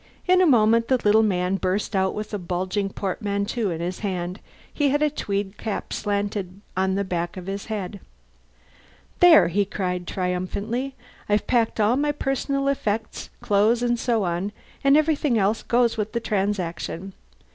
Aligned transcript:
In 0.27 0.41
a 0.41 0.47
moment 0.47 0.87
the 0.87 0.97
little 0.97 1.21
man 1.21 1.57
burst 1.57 1.95
out 1.95 2.15
with 2.15 2.33
a 2.33 2.39
bulging 2.39 2.89
portmanteau 2.89 3.69
in 3.69 3.81
his 3.81 3.99
hand. 3.99 4.39
He 4.73 4.89
had 4.89 5.03
a 5.03 5.11
tweed 5.11 5.59
cap 5.59 5.93
slanted 5.93 6.59
on 6.75 6.95
the 6.95 7.03
back 7.03 7.37
of 7.37 7.45
his 7.45 7.65
head. 7.67 7.99
"There!" 9.19 9.47
he 9.49 9.63
cried 9.63 10.07
triumphantly. 10.07 10.95
"I've 11.29 11.45
packed 11.45 11.79
all 11.79 11.97
my 11.97 12.13
personal 12.13 12.67
effects 12.67 13.29
clothes 13.41 13.83
and 13.83 13.99
so 13.99 14.23
on 14.23 14.53
and 14.83 14.97
everything 14.97 15.37
else 15.37 15.61
goes 15.61 15.97
with 15.97 16.13
the 16.13 16.19
transaction. 16.19 17.13